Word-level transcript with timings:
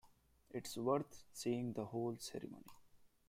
It's 0.49 0.77
worth 0.77 1.25
seeing 1.31 1.73
the 1.73 1.85
whole 1.85 2.17
ceremony. 2.17 2.63